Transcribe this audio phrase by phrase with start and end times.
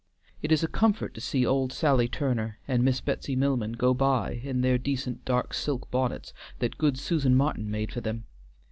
[0.41, 4.41] It is a comfort to see old Sally Turner and Miss Betsy Milman go by
[4.43, 8.23] in their decent dark silk bonnets that good Susan Martin made for them.